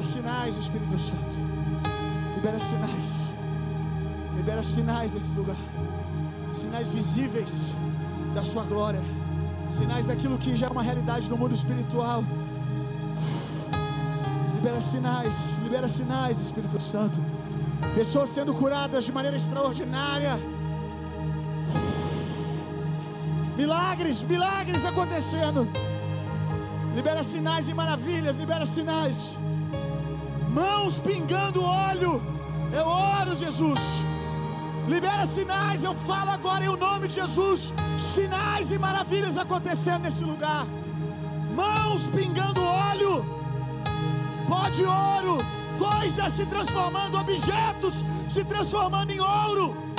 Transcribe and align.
Libera 0.00 0.14
sinais, 0.14 0.56
Espírito 0.56 0.98
Santo. 0.98 1.36
Libera 2.34 2.58
sinais. 2.58 3.08
Libera 4.34 4.62
sinais 4.62 5.12
desse 5.12 5.34
lugar. 5.34 5.62
Sinais 6.48 6.90
visíveis 6.90 7.76
da 8.34 8.42
Sua 8.42 8.64
glória. 8.64 9.02
Sinais 9.68 10.06
daquilo 10.06 10.38
que 10.38 10.56
já 10.56 10.68
é 10.68 10.70
uma 10.70 10.82
realidade 10.82 11.28
no 11.28 11.36
mundo 11.36 11.54
espiritual. 11.54 12.24
Libera 14.54 14.80
sinais, 14.80 15.58
libera 15.64 15.86
sinais, 15.86 16.40
Espírito 16.40 16.80
Santo. 16.80 17.20
Pessoas 17.94 18.30
sendo 18.30 18.54
curadas 18.54 19.04
de 19.04 19.12
maneira 19.12 19.36
extraordinária. 19.36 20.34
Milagres, 23.54 24.22
milagres 24.22 24.86
acontecendo. 24.86 25.68
Libera 26.96 27.22
sinais 27.22 27.68
e 27.68 27.74
maravilhas, 27.74 28.36
libera 28.36 28.64
sinais 28.64 29.36
mãos 30.58 30.98
pingando 30.98 31.62
óleo. 31.62 32.22
Eu 32.72 32.86
oro, 32.86 33.34
Jesus. 33.34 34.04
Libera 34.88 35.24
sinais, 35.26 35.84
eu 35.84 35.94
falo 35.94 36.30
agora 36.30 36.64
em 36.64 36.76
nome 36.76 37.06
de 37.08 37.14
Jesus. 37.14 37.72
Sinais 37.96 38.70
e 38.72 38.78
maravilhas 38.78 39.36
acontecendo 39.36 40.02
nesse 40.02 40.24
lugar. 40.24 40.66
Mãos 41.54 42.08
pingando 42.08 42.62
óleo. 42.62 43.24
Pó 44.48 44.68
de 44.70 44.84
ouro. 44.84 45.38
Coisas 45.78 46.32
se 46.32 46.44
transformando, 46.44 47.18
objetos 47.18 48.04
se 48.28 48.44
transformando 48.44 49.10
em 49.12 49.20
ouro. 49.20 49.89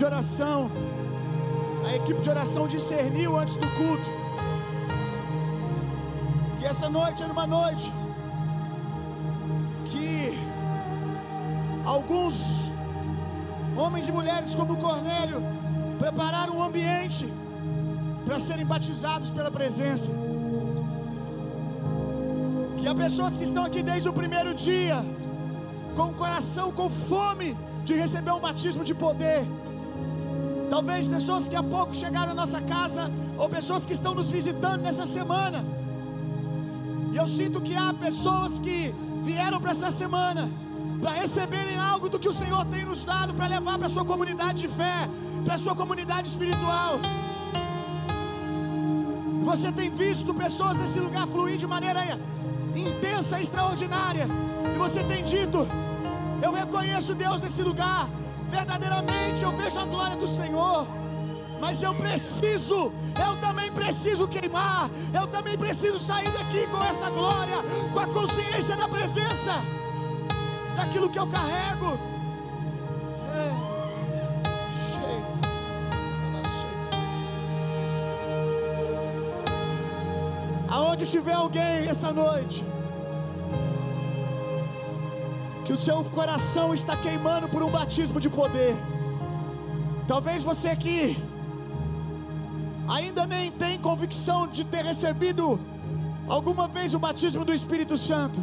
De 0.00 0.04
oração, 0.12 0.58
a 1.86 1.90
equipe 1.98 2.20
de 2.24 2.30
oração 2.34 2.62
discerniu 2.74 3.30
antes 3.40 3.56
do 3.62 3.68
culto 3.78 4.10
que 6.56 6.64
essa 6.70 6.88
noite 6.96 7.18
era 7.24 7.32
uma 7.36 7.46
noite 7.56 7.86
que 9.90 10.08
alguns 11.94 12.36
homens 13.82 14.08
e 14.10 14.16
mulheres 14.18 14.54
como 14.60 14.80
Cornélio 14.86 15.40
prepararam 16.02 16.54
um 16.58 16.64
ambiente 16.70 17.26
para 18.24 18.40
serem 18.48 18.66
batizados 18.74 19.30
pela 19.36 19.50
presença. 19.58 20.10
Que 22.78 22.86
há 22.90 22.94
pessoas 23.04 23.36
que 23.38 23.48
estão 23.50 23.64
aqui 23.68 23.82
desde 23.92 24.08
o 24.12 24.18
primeiro 24.20 24.52
dia, 24.68 24.98
com 25.96 26.06
o 26.12 26.18
coração 26.24 26.68
com 26.78 26.88
fome 26.88 27.50
de 27.88 27.94
receber 28.04 28.34
um 28.38 28.44
batismo 28.48 28.84
de 28.90 28.94
poder. 29.06 29.40
Talvez 30.74 31.08
pessoas 31.16 31.48
que 31.50 31.56
há 31.60 31.62
pouco 31.76 31.92
chegaram 32.02 32.32
à 32.32 32.38
nossa 32.42 32.60
casa, 32.74 33.04
ou 33.36 33.48
pessoas 33.58 33.84
que 33.84 33.94
estão 33.98 34.12
nos 34.18 34.30
visitando 34.30 34.80
nessa 34.86 35.06
semana. 35.16 35.60
E 37.12 37.16
eu 37.22 37.26
sinto 37.38 37.60
que 37.66 37.74
há 37.82 37.92
pessoas 38.06 38.58
que 38.66 38.78
vieram 39.28 39.60
para 39.62 39.72
essa 39.76 39.90
semana 40.02 40.42
para 41.00 41.12
receberem 41.22 41.76
algo 41.92 42.08
do 42.12 42.18
que 42.22 42.30
o 42.32 42.36
Senhor 42.40 42.62
tem 42.74 42.84
nos 42.90 43.02
dado 43.10 43.32
para 43.38 43.46
levar 43.56 43.76
para 43.78 43.88
a 43.90 43.94
sua 43.96 44.04
comunidade 44.12 44.58
de 44.64 44.68
fé, 44.68 44.98
para 45.44 45.54
a 45.54 45.62
sua 45.64 45.74
comunidade 45.74 46.28
espiritual. 46.32 46.92
Você 49.50 49.68
tem 49.72 49.90
visto 49.90 50.32
pessoas 50.44 50.76
nesse 50.78 51.00
lugar 51.06 51.26
fluir 51.26 51.56
de 51.56 51.66
maneira 51.66 52.02
intensa, 52.86 53.40
extraordinária. 53.44 54.26
E 54.74 54.78
você 54.84 55.02
tem 55.02 55.22
dito: 55.34 55.60
Eu 56.46 56.52
reconheço 56.52 57.14
Deus 57.24 57.40
nesse 57.42 57.62
lugar. 57.70 58.02
Verdadeiramente 58.50 59.42
eu 59.42 59.52
vejo 59.52 59.78
a 59.78 59.84
glória 59.84 60.16
do 60.16 60.28
Senhor. 60.28 60.86
Mas 61.60 61.82
eu 61.82 61.94
preciso, 61.94 62.90
eu 63.26 63.36
também 63.36 63.70
preciso 63.70 64.26
queimar, 64.26 64.90
eu 65.12 65.26
também 65.26 65.58
preciso 65.58 65.98
sair 66.00 66.30
daqui 66.32 66.66
com 66.68 66.82
essa 66.82 67.10
glória, 67.10 67.58
com 67.92 67.98
a 67.98 68.06
consciência 68.06 68.74
da 68.76 68.88
presença, 68.88 69.52
daquilo 70.74 71.10
que 71.10 71.18
eu 71.18 71.26
carrego. 71.26 71.98
Aonde 80.70 81.04
tiver 81.04 81.34
alguém 81.34 81.86
essa 81.86 82.10
noite, 82.10 82.64
que 85.64 85.72
o 85.76 85.80
seu 85.86 85.98
coração 86.18 86.68
está 86.80 86.96
queimando 87.04 87.48
por 87.48 87.62
um 87.66 87.70
batismo 87.78 88.18
de 88.24 88.30
poder. 88.38 88.74
Talvez 90.12 90.42
você 90.50 90.68
aqui 90.76 91.00
ainda 92.96 93.24
nem 93.34 93.50
tem 93.62 93.74
convicção 93.88 94.40
de 94.56 94.62
ter 94.72 94.82
recebido 94.92 95.44
alguma 96.36 96.66
vez 96.76 96.94
o 96.98 97.02
batismo 97.06 97.44
do 97.48 97.52
Espírito 97.58 97.96
Santo. 98.08 98.40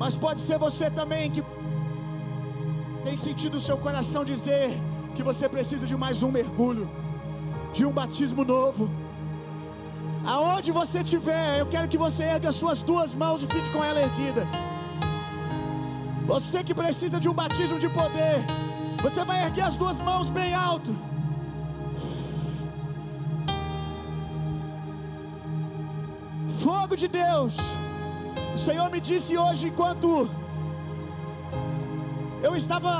Mas 0.00 0.16
pode 0.24 0.40
ser 0.46 0.58
você 0.66 0.86
também 1.00 1.24
que 1.34 1.42
tem 3.04 3.18
sentido 3.18 3.56
o 3.58 3.64
seu 3.68 3.76
coração 3.86 4.22
dizer 4.32 4.66
que 5.14 5.22
você 5.28 5.46
precisa 5.56 5.86
de 5.90 5.96
mais 6.04 6.22
um 6.26 6.30
mergulho, 6.38 6.86
de 7.76 7.84
um 7.88 7.92
batismo 8.00 8.44
novo. 8.44 8.84
Aonde 10.34 10.70
você 10.80 10.98
estiver, 11.02 11.58
eu 11.60 11.66
quero 11.74 11.88
que 11.92 12.00
você 12.06 12.24
erga 12.36 12.50
suas 12.52 12.82
duas 12.90 13.14
mãos 13.22 13.42
e 13.42 13.46
fique 13.54 13.70
com 13.74 13.82
ela 13.90 14.00
erguida. 14.08 14.44
Você 16.32 16.58
que 16.66 16.74
precisa 16.80 17.18
de 17.22 17.28
um 17.30 17.36
batismo 17.40 17.76
de 17.84 17.88
poder, 18.00 18.36
você 19.04 19.20
vai 19.28 19.38
erguer 19.44 19.64
as 19.68 19.76
duas 19.82 19.98
mãos 20.08 20.26
bem 20.36 20.50
alto. 20.54 20.92
Fogo 26.64 26.94
de 27.02 27.08
Deus. 27.08 27.56
O 28.54 28.60
Senhor 28.66 28.88
me 28.94 29.00
disse 29.08 29.32
hoje, 29.44 29.64
enquanto 29.70 30.30
eu 32.46 32.54
estava 32.60 32.92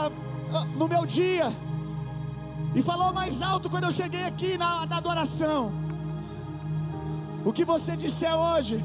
ah, 0.57 0.65
no 0.81 0.89
meu 0.95 1.05
dia, 1.19 1.49
e 2.79 2.83
falou 2.91 3.13
mais 3.21 3.41
alto 3.53 3.71
quando 3.71 3.89
eu 3.89 3.95
cheguei 4.01 4.25
aqui 4.33 4.53
na, 4.65 4.71
na 4.91 4.97
adoração. 5.03 5.61
O 7.49 7.53
que 7.53 7.65
você 7.75 7.95
disser 8.05 8.35
hoje, 8.49 8.77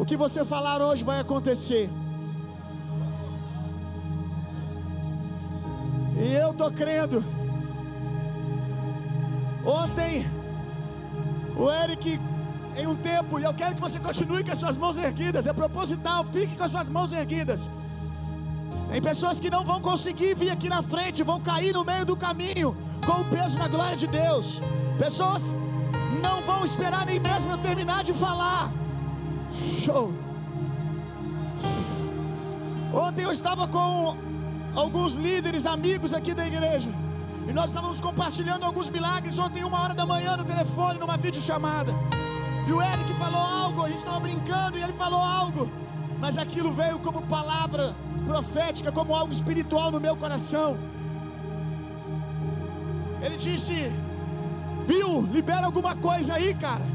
o 0.00 0.06
que 0.08 0.16
você 0.24 0.42
falar 0.54 0.80
hoje 0.88 1.04
vai 1.12 1.20
acontecer. 1.20 1.86
E 6.26 6.32
eu 6.34 6.52
tô 6.60 6.68
crendo. 6.80 7.18
Ontem, 9.64 10.28
o 11.56 11.70
Eric, 11.82 12.20
em 12.76 12.86
um 12.92 12.96
tempo, 12.96 13.38
e 13.38 13.44
eu 13.44 13.54
quero 13.60 13.76
que 13.76 13.80
você 13.80 14.00
continue 14.00 14.42
com 14.42 14.50
as 14.50 14.58
suas 14.58 14.76
mãos 14.76 14.96
erguidas, 15.08 15.46
é 15.46 15.52
proposital, 15.52 16.24
fique 16.24 16.56
com 16.56 16.64
as 16.64 16.72
suas 16.72 16.88
mãos 16.88 17.12
erguidas. 17.12 17.70
Tem 18.90 19.00
pessoas 19.00 19.38
que 19.38 19.50
não 19.56 19.62
vão 19.70 19.80
conseguir 19.80 20.34
vir 20.34 20.50
aqui 20.50 20.68
na 20.68 20.82
frente, 20.82 21.22
vão 21.22 21.40
cair 21.40 21.72
no 21.78 21.84
meio 21.84 22.04
do 22.10 22.16
caminho 22.16 22.76
com 23.06 23.20
o 23.20 23.24
peso 23.36 23.56
da 23.62 23.68
glória 23.68 23.96
de 23.96 24.08
Deus. 24.08 24.60
Pessoas 24.98 25.54
não 26.24 26.36
vão 26.42 26.64
esperar 26.64 27.06
nem 27.06 27.20
mesmo 27.20 27.52
eu 27.52 27.58
terminar 27.58 28.02
de 28.02 28.12
falar. 28.12 28.72
Show. 29.84 30.12
Ontem 32.92 33.22
eu 33.22 33.32
estava 33.32 33.68
com 33.68 34.16
alguns 34.82 35.14
líderes, 35.14 35.64
amigos 35.66 36.12
aqui 36.12 36.34
da 36.34 36.46
igreja. 36.46 36.90
E 37.48 37.52
nós 37.52 37.68
estávamos 37.70 37.98
compartilhando 38.00 38.64
alguns 38.64 38.90
milagres 38.90 39.38
ontem, 39.38 39.64
uma 39.64 39.80
hora 39.82 39.94
da 39.94 40.04
manhã, 40.04 40.36
no 40.36 40.44
telefone, 40.44 40.98
numa 40.98 41.16
videochamada. 41.16 41.92
E 42.68 42.72
o 42.72 42.82
Eric 42.82 43.10
falou 43.14 43.40
algo, 43.40 43.84
a 43.84 43.88
gente 43.88 43.98
estava 44.04 44.20
brincando 44.20 44.76
e 44.78 44.82
ele 44.82 44.92
falou 45.04 45.20
algo. 45.20 45.70
Mas 46.18 46.36
aquilo 46.44 46.72
veio 46.72 46.98
como 46.98 47.22
palavra 47.22 47.94
profética, 48.30 48.90
como 48.98 49.14
algo 49.14 49.32
espiritual 49.32 49.90
no 49.90 50.00
meu 50.06 50.16
coração. 50.16 50.76
Ele 53.22 53.36
disse: 53.36 53.76
Bill, 54.88 55.22
libera 55.36 55.64
alguma 55.66 55.94
coisa 56.08 56.34
aí, 56.34 56.52
cara. 56.66 56.86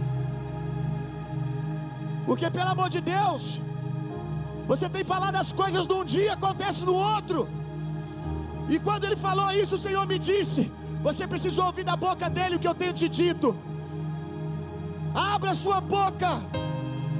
Porque, 2.25 2.49
pelo 2.57 2.69
amor 2.75 2.89
de 2.95 3.01
Deus, 3.01 3.61
você 4.67 4.87
tem 4.89 5.03
falado 5.13 5.37
as 5.43 5.51
coisas 5.51 5.87
de 5.87 5.93
um 5.93 6.03
dia, 6.03 6.33
acontece 6.33 6.83
no 6.89 6.93
outro. 6.93 7.47
E 8.69 8.79
quando 8.79 9.05
ele 9.05 9.15
falou 9.15 9.51
isso, 9.51 9.75
o 9.75 9.83
Senhor 9.85 10.05
me 10.07 10.17
disse: 10.19 10.71
Você 11.01 11.27
precisa 11.27 11.63
ouvir 11.63 11.83
da 11.83 11.95
boca 11.95 12.29
dele 12.29 12.55
o 12.55 12.59
que 12.59 12.67
eu 12.67 12.73
tenho 12.73 12.93
te 12.93 13.09
dito. 13.09 13.55
Abra 15.13 15.53
sua 15.53 15.81
boca, 15.81 16.31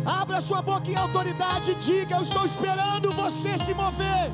abra 0.05 0.39
sua 0.39 0.61
boca 0.61 0.89
em 0.89 0.95
autoridade 0.95 1.71
e 1.71 1.75
diga: 1.75 2.15
Eu 2.15 2.21
estou 2.21 2.45
esperando 2.45 3.11
você 3.13 3.57
se 3.57 3.73
mover. 3.73 4.31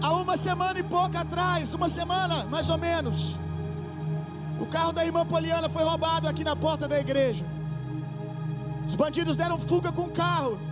Há 0.00 0.12
uma 0.12 0.36
semana 0.36 0.78
e 0.78 0.82
pouco 0.82 1.18
atrás, 1.18 1.74
uma 1.74 1.88
semana 1.88 2.44
mais 2.44 2.70
ou 2.70 2.78
menos, 2.78 3.36
o 4.60 4.66
carro 4.66 4.92
da 4.92 5.04
irmã 5.04 5.26
Poliana 5.26 5.68
foi 5.68 5.82
roubado 5.82 6.28
aqui 6.28 6.44
na 6.44 6.54
porta 6.54 6.86
da 6.86 6.98
igreja. 6.98 7.44
Os 8.86 8.94
bandidos 8.94 9.36
deram 9.36 9.58
fuga 9.58 9.90
com 9.92 10.04
o 10.04 10.10
carro. 10.10 10.67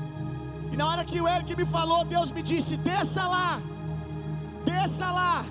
E 0.72 0.76
na 0.76 0.86
hora 0.90 1.04
que 1.10 1.20
o 1.20 1.28
Eric 1.34 1.50
me 1.60 1.66
falou, 1.76 2.04
Deus 2.14 2.30
me 2.36 2.42
disse: 2.42 2.76
desça 2.90 3.24
lá, 3.34 3.48
desça 4.64 5.10
lá, 5.18 5.44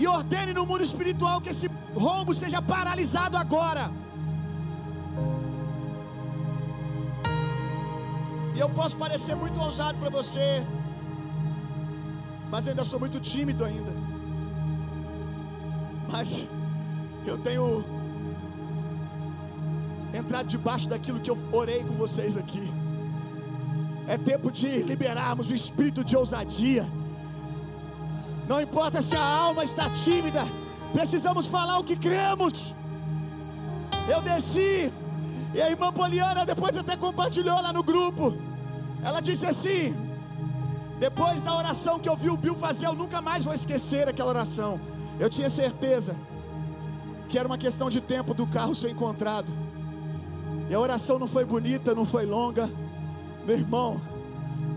e 0.00 0.06
ordene 0.16 0.52
no 0.58 0.64
mundo 0.70 0.84
espiritual 0.90 1.40
que 1.40 1.50
esse 1.54 1.68
roubo 2.06 2.34
seja 2.42 2.60
paralisado 2.74 3.36
agora. 3.44 3.84
E 8.54 8.58
eu 8.64 8.70
posso 8.78 8.96
parecer 9.04 9.34
muito 9.42 9.58
ousado 9.66 9.96
para 10.02 10.10
você, 10.18 10.48
mas 12.50 12.66
eu 12.66 12.72
ainda 12.72 12.84
sou 12.84 12.98
muito 13.04 13.20
tímido 13.20 13.64
ainda. 13.64 13.92
Mas 16.12 16.46
eu 17.30 17.38
tenho 17.46 17.66
entrado 20.20 20.46
debaixo 20.46 20.88
daquilo 20.88 21.20
que 21.20 21.30
eu 21.30 21.38
orei 21.52 21.84
com 21.84 21.94
vocês 21.94 22.36
aqui. 22.36 22.64
É 24.14 24.16
tempo 24.30 24.48
de 24.58 24.70
liberarmos 24.90 25.50
o 25.50 25.54
espírito 25.60 26.02
de 26.08 26.14
ousadia. 26.20 26.84
Não 28.50 28.58
importa 28.66 29.00
se 29.08 29.14
a 29.24 29.26
alma 29.46 29.62
está 29.68 29.84
tímida, 30.04 30.42
precisamos 30.96 31.46
falar 31.54 31.76
o 31.78 31.84
que 31.88 31.96
cremos. 32.06 32.74
Eu 34.12 34.20
desci, 34.28 34.92
e 35.54 35.62
a 35.62 35.70
irmã 35.74 35.88
Poliana 36.00 36.44
depois 36.52 36.76
até 36.82 36.96
compartilhou 37.06 37.58
lá 37.66 37.72
no 37.78 37.84
grupo. 37.92 38.24
Ela 39.08 39.20
disse 39.28 39.46
assim: 39.52 39.94
depois 41.06 41.40
da 41.46 41.54
oração 41.62 42.00
que 42.02 42.08
eu 42.08 42.16
vi 42.16 42.30
o 42.30 42.40
Bill 42.44 42.56
fazer, 42.66 42.86
eu 42.88 42.96
nunca 43.02 43.20
mais 43.28 43.44
vou 43.44 43.54
esquecer 43.60 44.04
aquela 44.08 44.30
oração. 44.36 44.72
Eu 45.22 45.30
tinha 45.36 45.50
certeza 45.62 46.16
que 47.28 47.38
era 47.38 47.46
uma 47.46 47.62
questão 47.66 47.88
de 47.88 48.00
tempo 48.14 48.34
do 48.34 48.46
carro 48.58 48.74
ser 48.74 48.90
encontrado. 48.90 49.52
E 50.68 50.74
a 50.74 50.80
oração 50.86 51.16
não 51.22 51.28
foi 51.28 51.44
bonita, 51.44 51.94
não 51.94 52.04
foi 52.04 52.26
longa, 52.36 52.68
meu 53.50 53.58
irmão, 53.58 54.00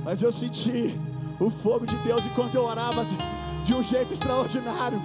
mas 0.05 0.23
eu 0.25 0.31
senti 0.41 0.99
o 1.39 1.49
fogo 1.63 1.85
de 1.91 1.97
Deus 2.07 2.21
enquanto 2.29 2.55
eu 2.59 2.63
orava 2.73 3.01
de, 3.09 3.17
de 3.65 3.73
um 3.79 3.83
jeito 3.91 4.11
extraordinário. 4.15 4.99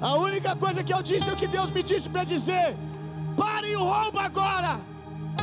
A 0.00 0.12
única 0.28 0.52
coisa 0.64 0.84
que 0.86 0.94
eu 0.96 1.02
disse 1.10 1.28
é 1.28 1.32
o 1.32 1.40
que 1.40 1.48
Deus 1.56 1.70
me 1.76 1.82
disse 1.90 2.08
para 2.14 2.22
dizer: 2.32 2.66
parem 3.36 3.74
o 3.76 3.84
roubo 3.92 4.20
agora. 4.28 4.74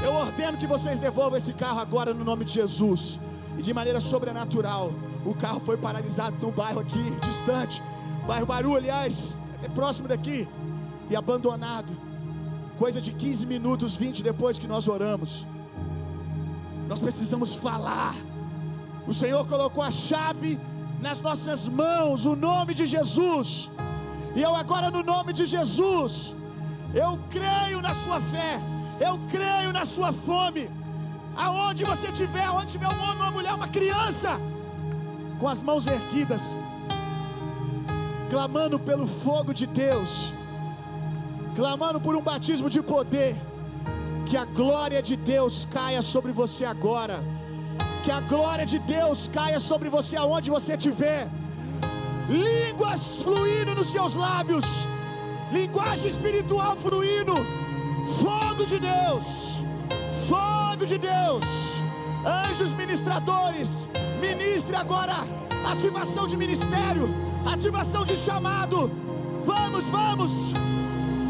Eu 0.06 0.14
ordeno 0.26 0.58
que 0.62 0.70
vocês 0.76 0.98
devolvam 1.08 1.38
esse 1.42 1.54
carro 1.64 1.80
agora 1.88 2.14
no 2.20 2.24
nome 2.30 2.46
de 2.46 2.54
Jesus. 2.60 3.20
E 3.58 3.62
de 3.68 3.74
maneira 3.80 4.00
sobrenatural, 4.12 4.86
o 5.32 5.34
carro 5.44 5.60
foi 5.68 5.78
paralisado 5.86 6.38
num 6.42 6.54
bairro 6.62 6.80
aqui, 6.86 7.06
distante, 7.28 7.82
bairro 8.30 8.48
Baru, 8.54 8.76
aliás, 8.80 9.38
é 9.66 9.70
próximo 9.80 10.08
daqui 10.14 10.40
e 11.10 11.16
abandonado. 11.24 11.92
Coisa 12.84 13.02
de 13.02 13.12
15 13.12 13.46
minutos, 13.46 13.96
20 13.96 14.24
depois 14.32 14.58
que 14.62 14.68
nós 14.74 14.88
oramos. 14.96 15.46
Nós 16.90 17.02
precisamos 17.06 17.52
falar. 17.66 18.16
O 19.12 19.14
Senhor 19.22 19.44
colocou 19.54 19.84
a 19.90 19.92
chave 19.92 20.52
nas 21.06 21.20
nossas 21.28 21.62
mãos, 21.82 22.26
o 22.26 22.36
nome 22.36 22.74
de 22.80 22.86
Jesus. 22.96 23.48
E 24.38 24.42
eu 24.48 24.54
agora, 24.64 24.90
no 24.98 25.02
nome 25.14 25.32
de 25.40 25.46
Jesus, 25.56 26.36
eu 27.04 27.12
creio 27.36 27.82
na 27.88 27.94
sua 28.04 28.20
fé, 28.34 28.54
eu 29.08 29.14
creio 29.36 29.72
na 29.80 29.86
sua 29.96 30.12
fome. 30.28 30.66
Aonde 31.46 31.84
você 31.92 32.08
estiver, 32.12 32.46
aonde 32.46 32.74
tiver 32.76 32.90
um 32.96 33.02
homem, 33.06 33.22
uma 33.26 33.32
mulher, 33.38 33.54
uma 33.62 33.72
criança, 33.78 34.32
com 35.40 35.48
as 35.54 35.62
mãos 35.70 35.86
erguidas, 35.96 36.44
clamando 38.34 38.78
pelo 38.90 39.06
fogo 39.24 39.54
de 39.54 39.68
Deus 39.68 40.12
clamando 41.56 42.00
por 42.06 42.16
um 42.16 42.22
batismo 42.22 42.70
de 42.70 42.82
poder. 42.82 43.34
Que 44.30 44.38
a 44.44 44.46
glória 44.60 45.02
de 45.10 45.16
Deus 45.34 45.56
caia 45.78 46.02
sobre 46.14 46.32
você 46.42 46.64
agora. 46.74 47.18
Que 48.04 48.12
a 48.20 48.22
glória 48.34 48.66
de 48.74 48.80
Deus 48.96 49.20
caia 49.38 49.60
sobre 49.70 49.90
você 49.98 50.16
aonde 50.24 50.50
você 50.58 50.74
estiver. 50.80 51.22
Línguas 52.46 53.04
fluindo 53.26 53.74
nos 53.80 53.92
seus 53.96 54.16
lábios. 54.26 54.66
Linguagem 55.52 56.10
espiritual 56.16 56.76
fluindo. 56.86 57.36
Fogo 58.22 58.66
de 58.74 58.80
Deus. 58.92 59.28
Fogo 60.28 60.86
de 60.92 60.98
Deus. 60.98 61.46
Anjos 62.26 62.74
ministradores, 62.74 63.88
ministre 64.28 64.76
agora 64.84 65.18
ativação 65.74 66.26
de 66.32 66.38
ministério, 66.38 67.08
ativação 67.54 68.04
de 68.04 68.16
chamado. 68.16 68.92
Vamos, 69.44 69.90
vamos. 69.90 70.54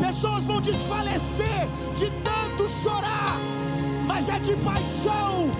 Pessoas 0.06 0.46
vão 0.46 0.60
desfalecer 0.62 1.68
de 2.00 2.08
tanto 2.28 2.45
chorar, 2.68 3.40
mas 4.08 4.30
é 4.30 4.40
de 4.40 4.56
paixão. 4.58 5.52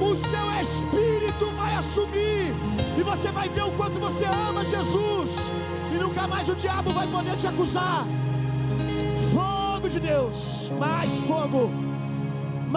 O 0.00 0.16
seu 0.16 0.46
espírito 0.60 1.46
vai 1.60 1.74
assumir, 1.74 2.54
e 2.98 3.02
você 3.02 3.30
vai 3.30 3.48
ver 3.48 3.64
o 3.64 3.72
quanto 3.72 4.00
você 4.00 4.24
ama 4.48 4.64
Jesus, 4.64 5.50
e 5.92 5.96
nunca 6.02 6.26
mais 6.26 6.48
o 6.48 6.56
diabo 6.56 6.90
vai 6.90 7.06
poder 7.06 7.36
te 7.36 7.46
acusar. 7.46 8.04
Fogo 9.32 9.88
de 9.88 10.00
Deus, 10.00 10.72
mais 10.78 11.12
fogo, 11.28 11.70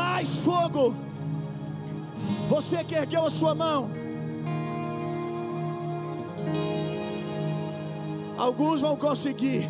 mais 0.02 0.38
fogo. 0.38 0.94
Você 2.50 2.84
que 2.84 2.96
ergueu 2.96 3.26
a 3.26 3.34
sua 3.40 3.56
mão, 3.56 3.90
alguns 8.38 8.82
vão 8.82 8.96
conseguir 8.96 9.68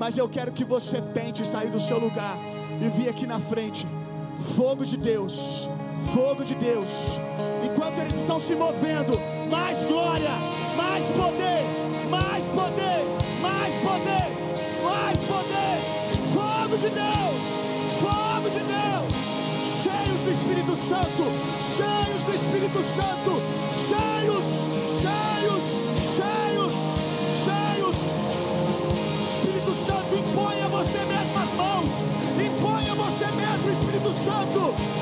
mas 0.00 0.16
eu 0.16 0.26
quero 0.34 0.50
que 0.50 0.64
você 0.64 0.98
tente 1.16 1.46
sair 1.46 1.70
do 1.70 1.78
seu 1.78 1.98
lugar 1.98 2.38
e 2.80 2.88
vir 2.88 3.08
aqui 3.08 3.26
na 3.26 3.38
frente. 3.38 3.86
Fogo 4.56 4.84
de 4.84 4.96
Deus, 4.96 5.68
fogo 6.14 6.42
de 6.42 6.54
Deus. 6.54 7.20
Enquanto 7.62 7.98
eles 7.98 8.16
estão 8.16 8.40
se 8.40 8.54
movendo, 8.54 9.12
mais 9.50 9.84
glória, 9.84 10.30
mais 10.76 11.08
poder, 11.10 11.62
mais 12.08 12.48
poder, 12.48 13.04
mais 13.42 13.74
poder, 13.76 14.26
mais 14.82 15.22
poder. 15.24 15.76
Fogo 16.32 16.76
de 16.76 16.88
Deus, 16.88 17.44
fogo 18.00 18.48
de 18.48 18.60
Deus. 18.60 19.30
Cheios 19.82 20.22
do 20.22 20.30
Espírito 20.30 20.76
Santo, 20.76 21.24
cheios 21.76 22.24
do 22.24 22.34
Espírito 22.34 22.82
Santo, 22.82 23.39
Santo. 34.20 34.99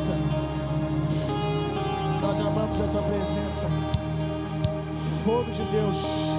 Presença. 0.00 0.16
Nós 2.22 2.40
amamos 2.40 2.80
a 2.80 2.86
tua 2.88 3.02
presença. 3.02 3.68
Fogo 5.24 5.50
de 5.50 5.62
Deus. 5.64 6.29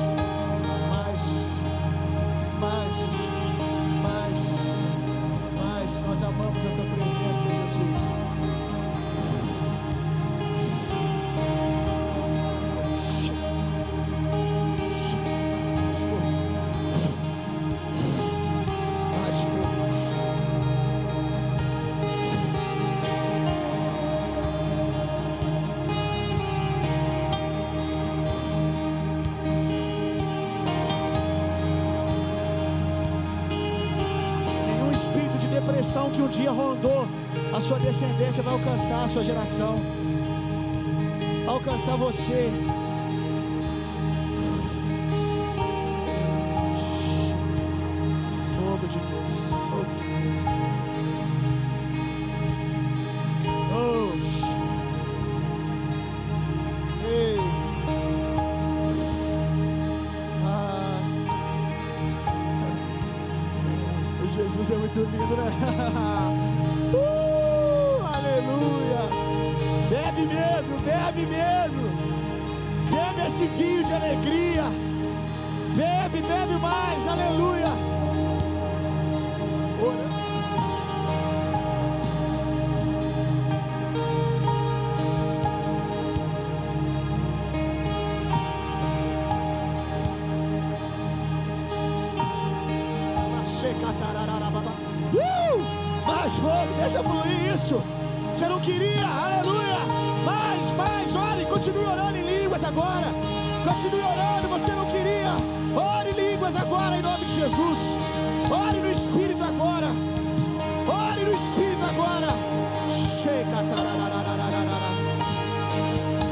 Dia 36.32 36.50
rondou 36.50 37.08
a 37.54 37.60
sua 37.60 37.78
descendência 37.78 38.42
vai 38.42 38.54
alcançar 38.54 39.04
a 39.04 39.08
sua 39.08 39.24
geração, 39.24 39.76
alcançar 41.46 41.98
você. 41.98 42.50
Uh! 95.14 95.82
Mais 96.06 96.34
fogo, 96.34 96.74
deixa 96.78 97.04
fluir 97.04 97.54
isso. 97.54 97.82
Você 98.34 98.48
não 98.48 98.60
queria, 98.60 99.06
aleluia. 99.06 99.80
Mais, 100.26 100.72
mais, 100.72 101.16
ore, 101.16 101.46
continue 101.46 101.86
orando 101.86 102.18
em 102.18 102.24
línguas 102.24 102.64
agora. 102.64 103.08
Continue 103.64 104.02
orando, 104.02 104.48
você 104.50 104.72
não 104.72 104.86
queria. 104.86 105.32
Ore 105.76 106.12
em 106.12 106.32
línguas 106.32 106.56
agora, 106.56 106.96
em 106.96 107.02
nome 107.02 107.26
de 107.26 107.36
Jesus. 107.36 107.80
Ore 108.50 108.80
no 108.80 108.92
Espírito 108.92 109.44
agora. 109.44 109.88
Ore 110.88 111.26
no 111.26 111.34
Espírito 111.34 111.84
agora. 111.86 112.28
Chega. 113.22 113.64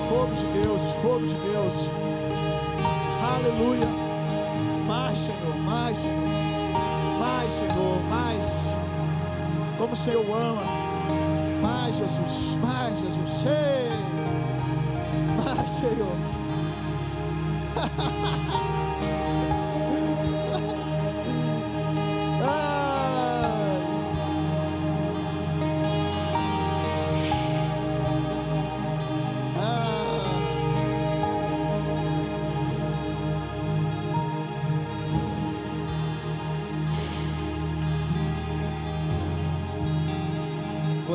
Fogo 0.08 0.34
de 0.34 0.46
Deus, 0.62 0.82
fogo 1.02 1.28
de 1.28 1.36
Deus. 1.36 1.76
Aleluia. 3.36 3.88
Mais, 4.88 5.20
Senhor, 5.20 5.56
mais, 5.66 5.98
Senhor. 5.98 6.59
Mais, 7.20 7.52
Senhor, 7.52 8.02
mais. 8.10 8.78
Como 9.78 9.94
o 9.94 9.96
Senhor 9.96 10.26
ama. 10.36 10.62
Mais, 11.62 11.98
Jesus, 11.98 12.58
mais, 12.62 12.98
Jesus. 13.00 13.46
Ei. 13.46 13.90
Mais, 15.44 15.70
Senhor. 15.70 16.16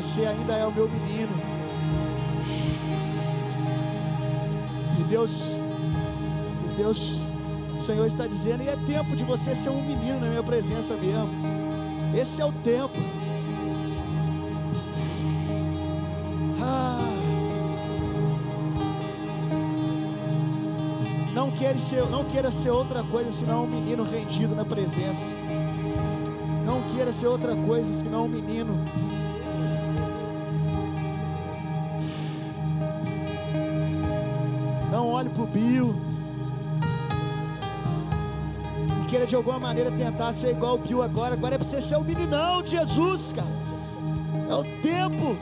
Você 0.04 0.26
ainda 0.26 0.52
é 0.52 0.64
o 0.64 0.70
meu 0.70 0.88
menino. 0.88 1.32
E 5.00 5.02
Deus, 5.04 5.56
e 5.56 6.75
Deus, 6.76 7.23
o 7.76 7.82
Senhor 7.82 8.04
está 8.06 8.26
dizendo, 8.26 8.62
e 8.62 8.68
é 8.68 8.76
tempo 8.87 9.16
de 9.16 9.25
você 9.25 9.56
ser 9.56 9.70
um 9.70 9.82
menino 9.82 10.20
na 10.20 10.28
minha 10.28 10.42
presença 10.42 10.94
mesmo. 10.94 11.30
Esse 12.14 12.40
é 12.40 12.44
o 12.44 12.52
tempo. 12.52 12.94
Ah. 16.62 17.00
Não 21.32 21.50
queira 21.50 21.78
ser, 21.78 22.08
não 22.08 22.25
queira 22.25 22.50
ser 22.52 22.70
outra 22.70 23.02
coisa 23.02 23.32
senão 23.32 23.64
um 23.64 23.66
menino 23.66 24.04
rendido 24.04 24.54
na 24.54 24.64
presença. 24.64 25.37
Não 26.64 26.80
queira 26.94 27.12
ser 27.12 27.26
outra 27.26 27.56
coisa 27.56 27.92
senão 27.92 28.26
um 28.26 28.28
menino 28.28 28.78
Olhe 35.25 35.33
para 35.33 35.43
o 35.43 35.47
Bill. 35.47 35.95
E 39.02 39.07
queira 39.07 39.26
de 39.26 39.35
alguma 39.35 39.59
maneira 39.59 39.90
tentar 39.90 40.35
ser 40.35 40.50
igual 40.50 40.75
o 40.75 40.78
Bill 40.78 41.02
agora. 41.02 41.33
Agora 41.33 41.54
é 41.54 41.59
para 41.59 41.66
você 41.66 41.81
ser 41.81 41.97
o 41.97 42.04
meninão 42.04 42.62
de 42.62 42.73
Jesus, 42.73 43.33
cara. 43.33 43.49
É 44.50 44.54
o 44.54 44.64
tempo 44.83 45.35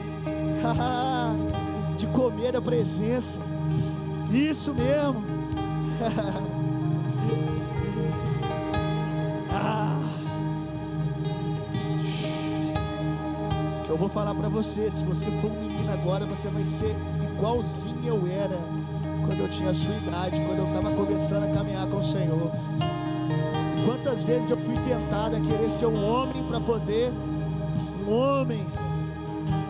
de 1.99 2.07
comer 2.09 2.55
a 2.55 2.63
presença. 2.63 3.41
Isso 4.31 4.73
mesmo. 4.73 5.25
ah. 9.51 9.99
Eu 13.89 13.97
vou 13.97 14.09
falar 14.09 14.37
para 14.37 14.49
você, 14.49 14.89
se 14.89 15.05
você 15.05 15.29
for 15.41 15.51
um 15.51 15.61
menino 15.61 15.93
agora, 15.93 16.25
você 16.25 16.49
vai 16.49 16.63
ser 16.63 16.95
igualzinho 17.35 18.07
eu 18.07 18.25
era 18.29 18.57
quando 19.33 19.45
eu 19.45 19.49
tinha 19.49 19.71
a 19.71 19.75
sua 19.75 19.97
idade, 19.97 20.39
quando 20.43 20.59
eu 20.59 20.67
estava 20.67 20.95
começando 20.95 21.45
a 21.45 21.55
caminhar 21.55 21.87
com 21.87 21.97
o 21.97 22.05
Senhor. 22.05 22.53
Quantas 23.87 24.23
vezes 24.23 24.51
eu 24.51 24.59
fui 24.59 24.75
tentado 24.81 25.37
a 25.37 25.41
querer 25.41 25.71
ser 25.71 25.87
um 25.87 26.05
homem 26.05 26.45
para 26.45 26.61
poder, 26.61 27.11
um 28.07 28.13
homem 28.13 28.67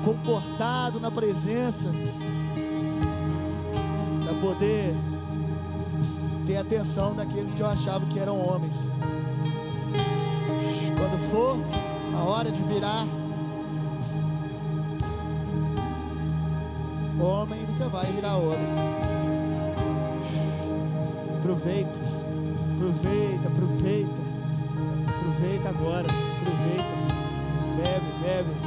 comportado 0.05 0.99
na 0.99 1.13
presença, 1.13 1.89
para 4.25 4.35
poder 4.41 4.97
ter 6.45 6.57
atenção 6.57 7.15
daqueles 7.15 7.55
que 7.55 7.63
eu 7.63 7.67
achava 7.69 8.05
que 8.07 8.19
eram 8.19 8.45
homens. 8.45 8.91
Quando 10.99 11.21
for 11.31 11.57
a 12.19 12.25
hora 12.25 12.51
de 12.51 12.61
virar 12.65 13.07
homem, 17.21 17.65
você 17.67 17.85
vai 17.85 18.07
virar 18.07 18.37
homem. 18.39 19.12
Aproveita, 21.53 21.99
aproveita, 22.75 23.49
aproveita, 23.49 24.23
aproveita 25.07 25.69
agora, 25.69 26.07
aproveita, 26.41 26.97
bebe, 27.77 28.11
bebe. 28.23 28.62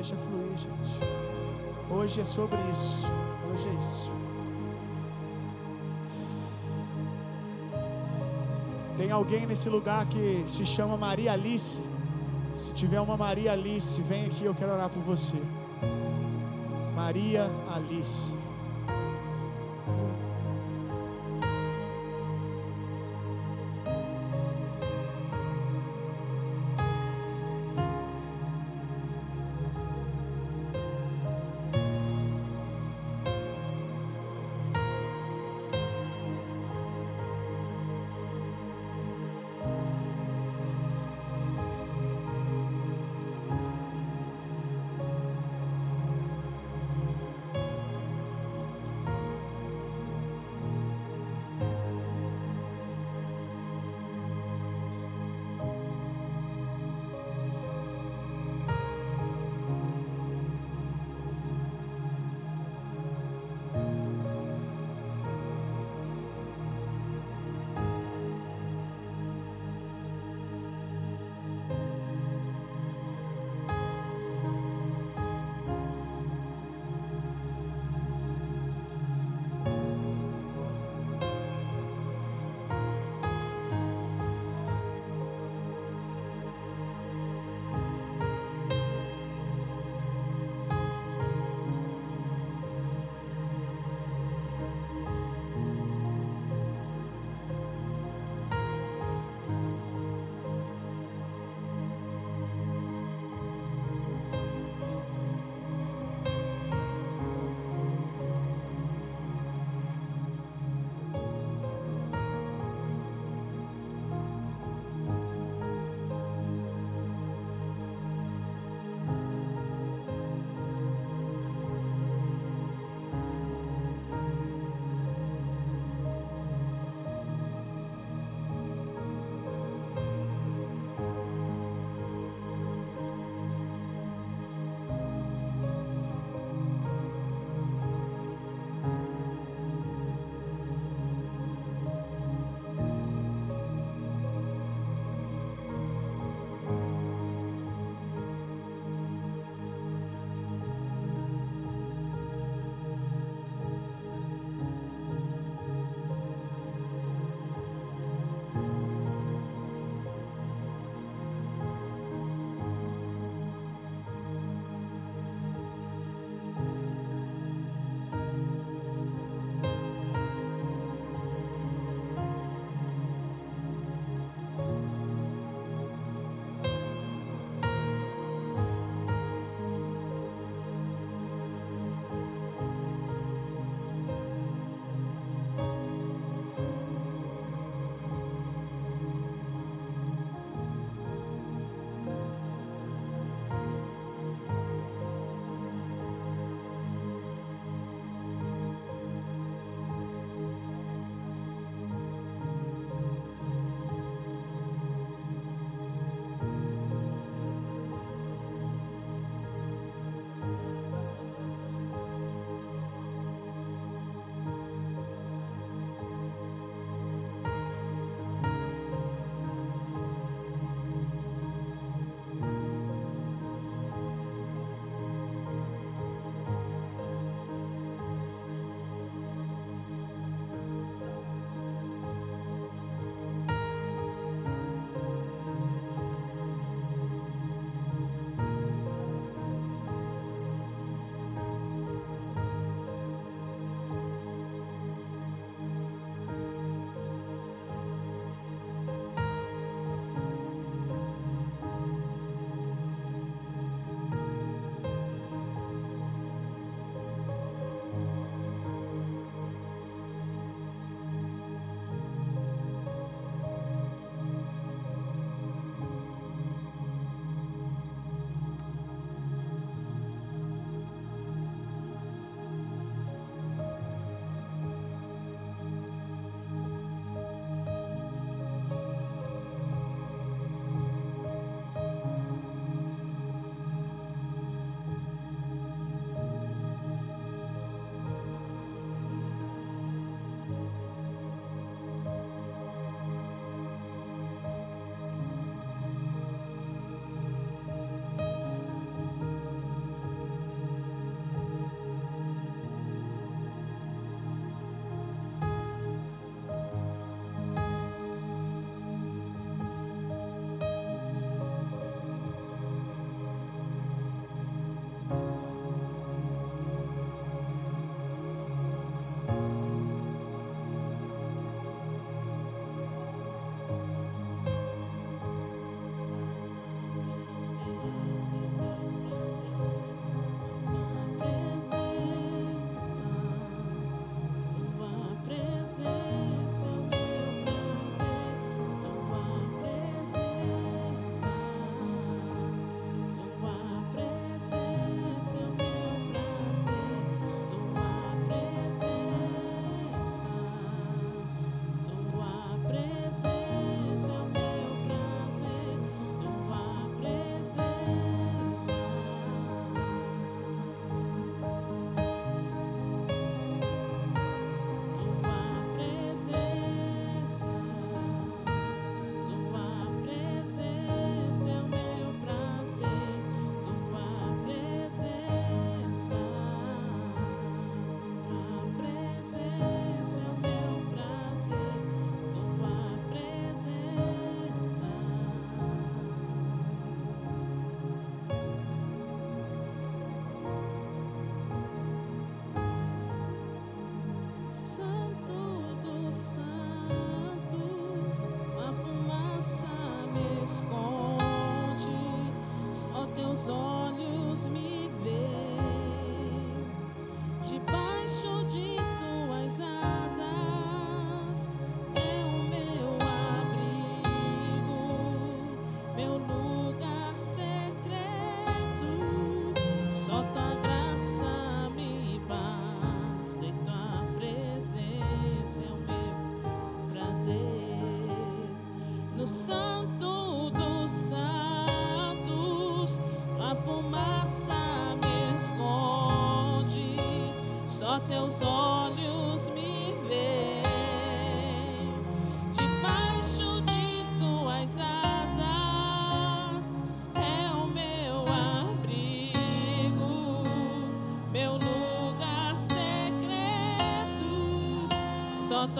Deixa 0.00 0.16
fluir, 0.16 0.56
gente. 0.56 0.92
Hoje 1.90 2.22
é 2.22 2.24
sobre 2.24 2.58
isso. 2.72 3.06
Hoje 3.52 3.68
é 3.68 3.74
isso. 3.82 4.10
Tem 8.96 9.10
alguém 9.10 9.46
nesse 9.46 9.68
lugar 9.68 10.06
que 10.06 10.42
se 10.46 10.64
chama 10.64 10.96
Maria 10.96 11.32
Alice. 11.32 11.82
Se 12.54 12.72
tiver 12.72 13.00
uma 13.00 13.16
Maria 13.16 13.52
Alice, 13.52 14.00
vem 14.00 14.24
aqui, 14.26 14.44
eu 14.44 14.54
quero 14.54 14.72
orar 14.72 14.88
por 14.88 15.02
você. 15.02 15.38
Maria 16.94 17.50
Alice. 17.74 18.34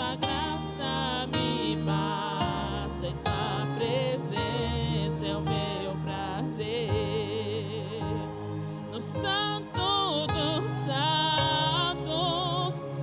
Tua 0.00 0.16
graça 0.16 1.28
me 1.34 1.76
basta 1.84 3.06
e 3.06 3.12
tua 3.22 3.66
presença 3.76 5.26
é 5.26 5.36
o 5.36 5.42
meu 5.42 5.94
prazer. 6.02 7.82
No 8.90 8.98
santo 8.98 10.26
dos 10.28 10.70
santos, 10.86 12.06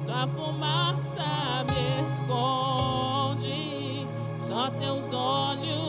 tua 0.08 0.28
fumaça 0.28 1.24
me 1.68 2.02
esconde, 2.02 3.62
só 4.40 4.72
teus 4.72 5.14
olhos 5.14 5.87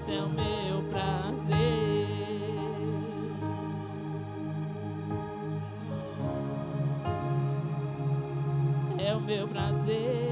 presença 0.00 0.12
é 0.12 0.22
o 0.22 0.28
meu 0.30 0.82
prazer. 0.84 1.56
É 8.98 9.14
o 9.14 9.20
meu 9.20 9.46
prazer. 9.48 10.29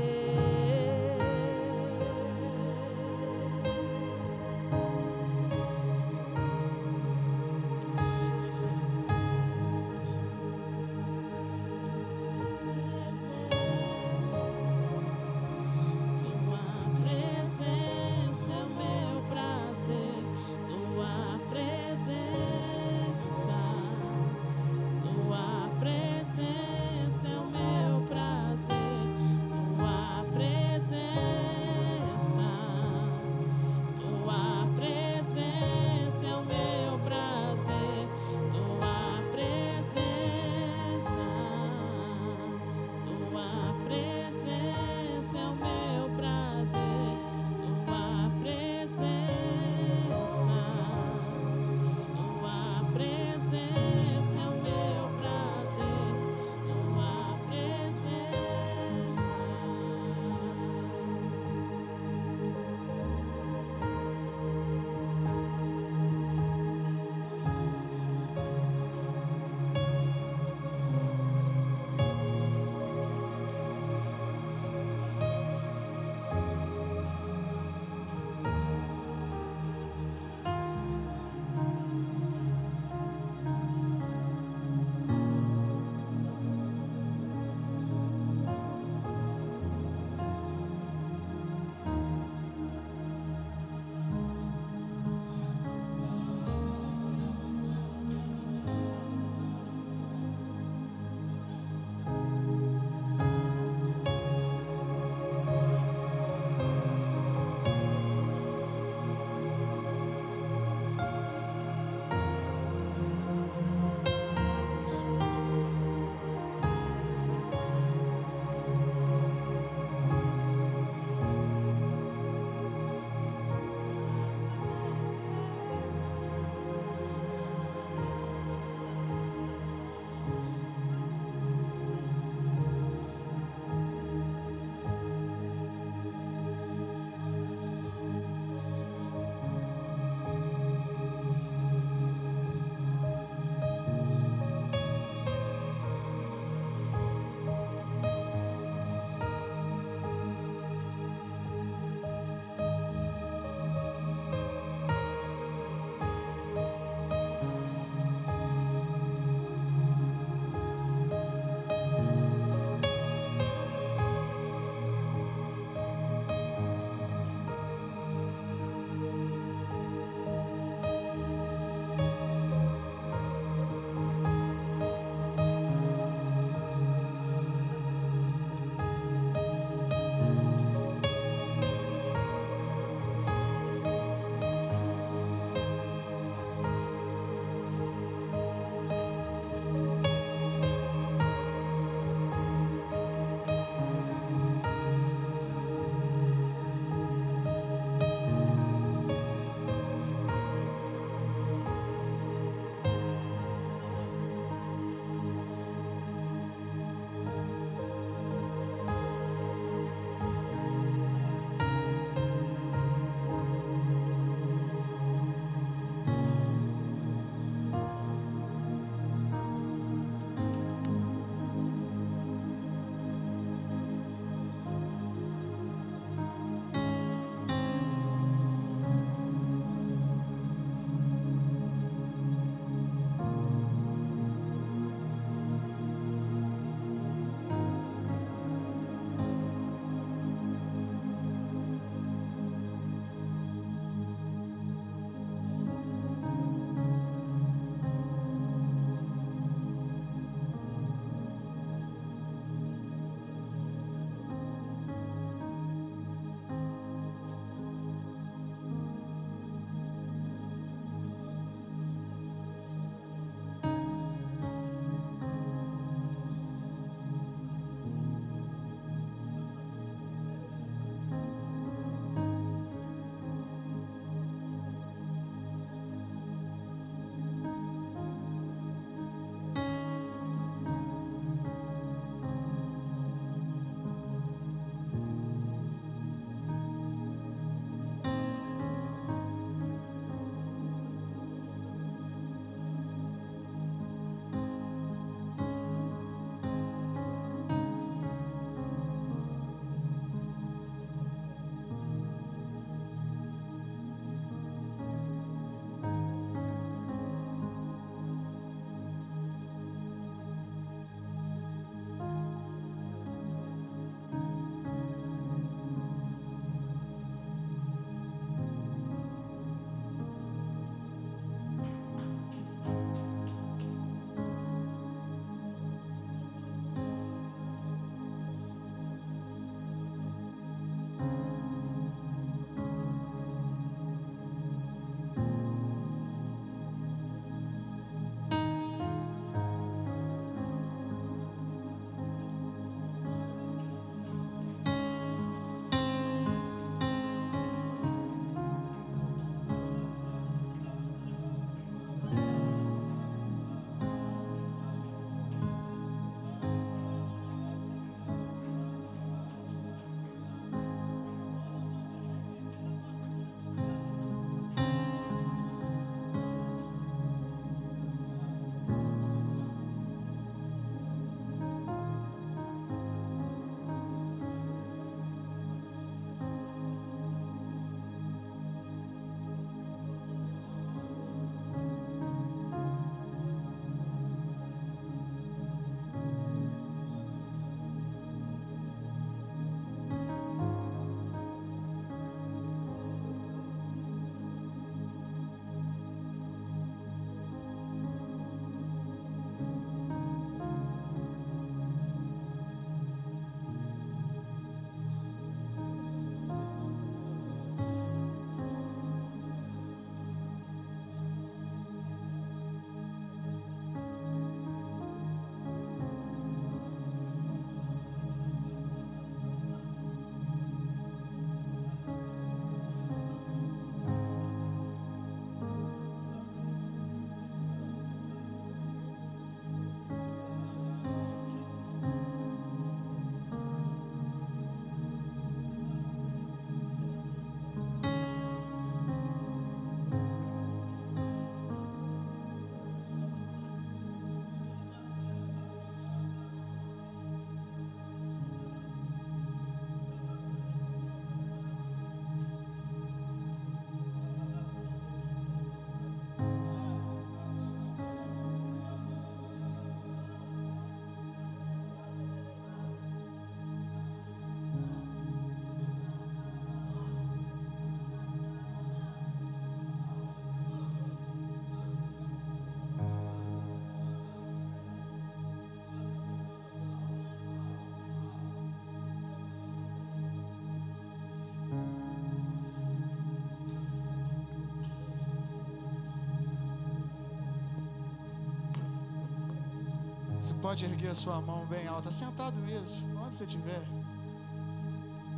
Pode 490.49 490.65
erguer 490.65 490.89
a 490.89 490.95
sua 490.95 491.21
mão 491.21 491.45
bem 491.45 491.67
alta, 491.67 491.93
sentado 491.93 492.41
mesmo, 492.41 492.99
onde 493.03 493.13
você 493.13 493.25
estiver, 493.25 493.61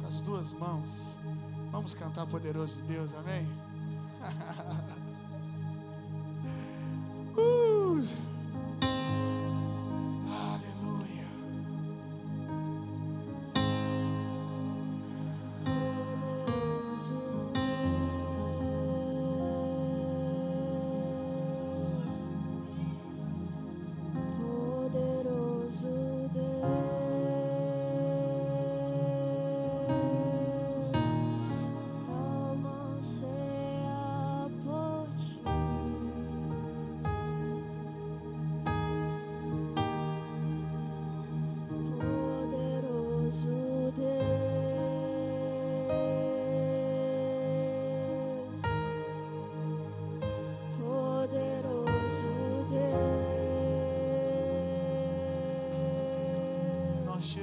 com 0.00 0.06
as 0.08 0.20
duas 0.22 0.52
mãos. 0.52 1.14
Vamos 1.70 1.94
cantar 1.94 2.26
Poderoso 2.26 2.82
de 2.82 2.88
Deus, 2.94 3.14
amém? 3.14 3.46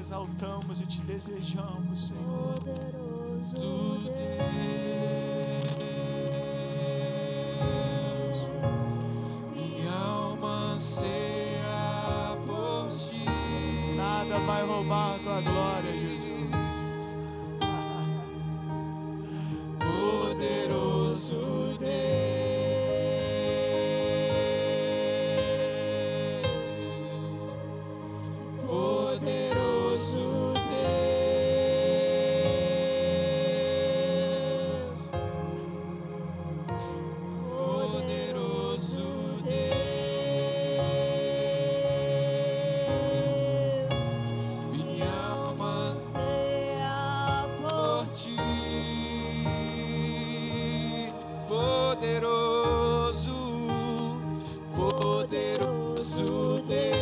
Exaltamos 0.07 0.79
e 0.79 0.85
te 0.85 1.01
desejamos, 1.01 2.07
Senhor. 2.07 2.55
poderoso 2.63 3.86
poderoso 55.57 56.61
Deus, 56.65 56.97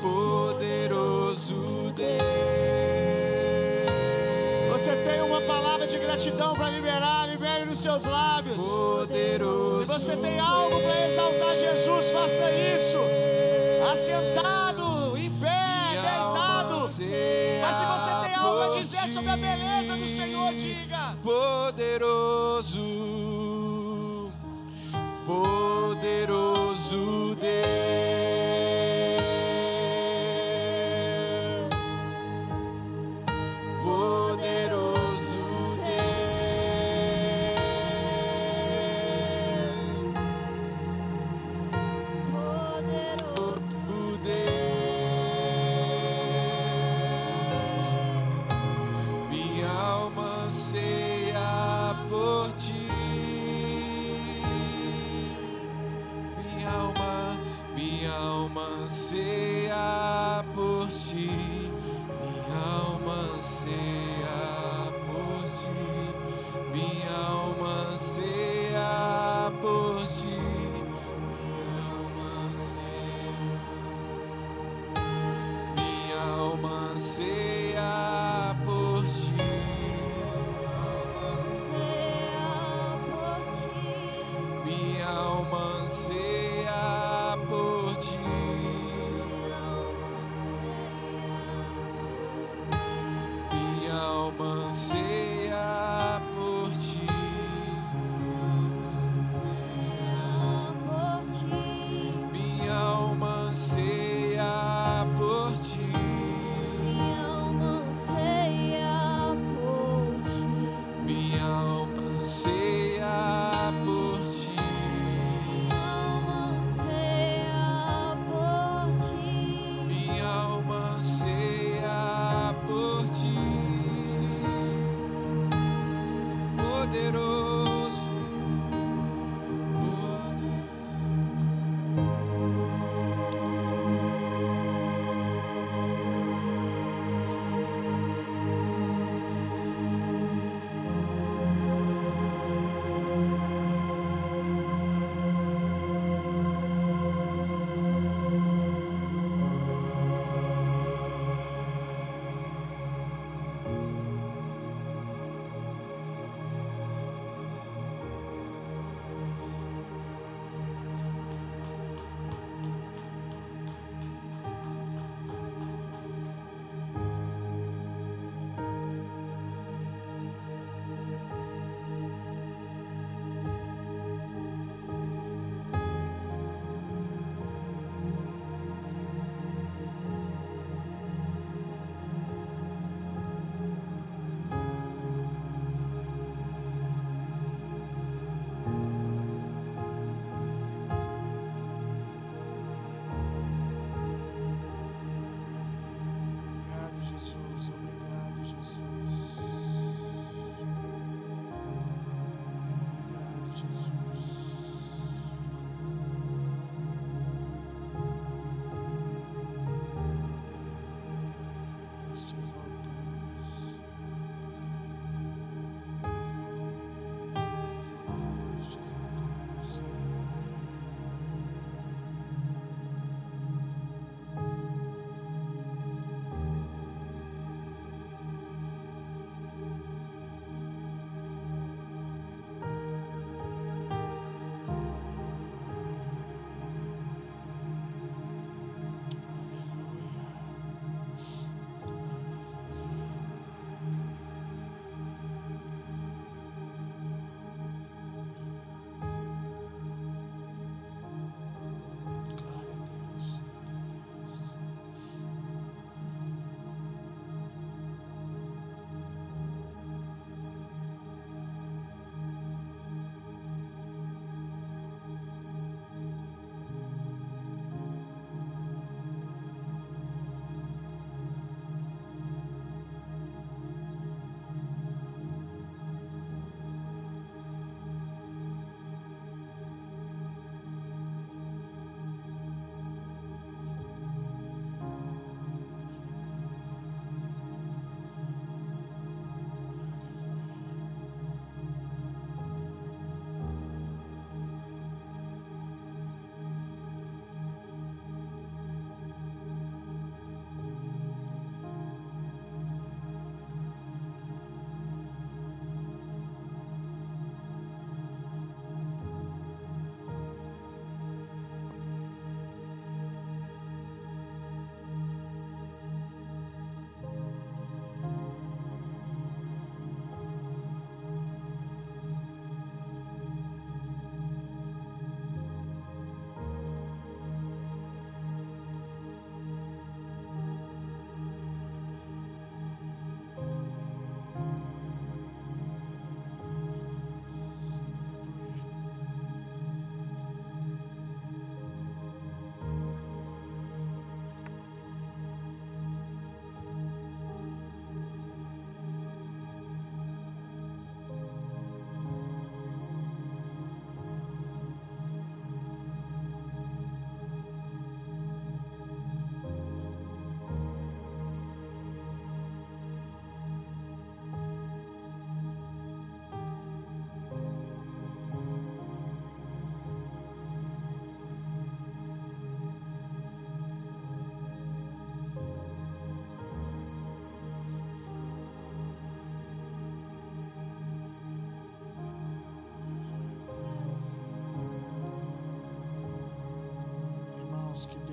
poderoso 0.00 1.92
Deus. 1.94 2.22
Você 4.70 4.96
tem 4.96 5.22
uma 5.22 5.40
palavra 5.42 5.86
de 5.86 5.98
gratidão 5.98 6.54
para 6.54 6.70
liberar, 6.70 7.26
libere 7.28 7.64
nos 7.64 7.78
seus 7.78 8.04
lábios. 8.04 8.62
poderoso. 8.62 9.78
Se 9.80 9.84
você 9.84 10.16
tem 10.16 10.38
algo 10.38 10.80
para 10.80 11.06
exaltar 11.06 11.56
Jesus, 11.56 12.10
faça 12.10 12.50
isso. 12.52 12.98
Assentado, 13.90 15.16
em 15.16 15.30
pé, 15.30 15.90
deitado. 15.92 16.78
Mas 16.78 17.74
se 17.74 17.84
você 17.84 18.28
tem 18.28 18.34
algo 18.36 18.60
a 18.60 18.76
dizer 18.78 19.08
sobre 19.08 19.30
a 19.30 19.36
beleza 19.36 19.67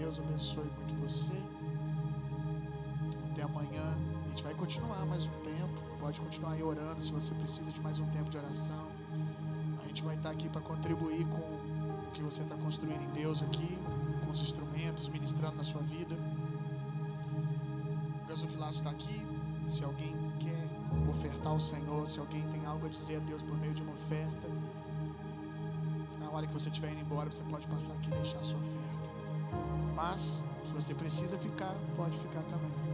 Deus 0.05 0.19
abençoe 0.19 0.69
muito 0.77 0.93
você. 1.01 1.33
Até 3.31 3.41
amanhã. 3.41 3.97
A 4.23 4.29
gente 4.29 4.43
vai 4.43 4.53
continuar 4.53 5.03
mais 5.03 5.25
um 5.25 5.31
tempo. 5.41 5.81
Pode 5.99 6.21
continuar 6.21 6.51
aí 6.51 6.61
orando 6.61 7.01
se 7.01 7.11
você 7.11 7.33
precisa 7.33 7.71
de 7.71 7.81
mais 7.81 7.97
um 7.97 8.05
tempo 8.11 8.29
de 8.29 8.37
oração. 8.37 8.85
A 9.83 9.87
gente 9.87 10.03
vai 10.03 10.15
estar 10.15 10.29
aqui 10.29 10.47
para 10.47 10.61
contribuir 10.61 11.25
com 11.25 11.39
o 11.39 12.11
que 12.13 12.21
você 12.21 12.43
está 12.43 12.55
construindo 12.55 13.01
em 13.01 13.13
Deus 13.13 13.41
aqui, 13.41 13.79
com 14.23 14.29
os 14.29 14.41
instrumentos, 14.43 15.09
ministrando 15.09 15.55
na 15.55 15.63
sua 15.63 15.81
vida. 15.81 16.15
O 18.23 18.27
gasofilaço 18.27 18.77
está 18.77 18.91
aqui. 18.91 19.25
Se 19.65 19.83
alguém 19.83 20.15
quer 20.39 21.09
ofertar 21.09 21.51
ao 21.51 21.59
Senhor, 21.59 22.07
se 22.07 22.19
alguém 22.19 22.43
tem 22.49 22.63
algo 22.67 22.85
a 22.85 22.89
dizer 22.89 23.15
a 23.15 23.19
Deus 23.21 23.41
por 23.41 23.57
meio 23.57 23.73
de 23.73 23.81
uma 23.81 23.93
oferta, 23.93 24.47
na 26.19 26.29
hora 26.29 26.45
que 26.45 26.53
você 26.53 26.69
estiver 26.69 26.91
indo 26.91 27.01
embora, 27.01 27.31
você 27.31 27.41
pode 27.45 27.67
passar 27.67 27.93
aqui 27.93 28.11
e 28.11 28.13
deixar 28.13 28.37
a 28.37 28.43
sua 28.43 28.59
oferta. 28.59 28.84
Mas, 29.95 30.43
se 30.65 30.73
você 30.73 30.93
precisa 30.93 31.37
ficar, 31.37 31.73
pode 31.95 32.17
ficar 32.19 32.41
também. 32.43 32.84